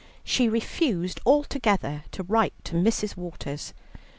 She 0.23 0.49
refused 0.49 1.19
altogether 1.27 2.05
to 2.13 2.23
write 2.23 2.55
to 2.63 2.73
Mrs. 2.73 3.15
Waters. 3.15 3.71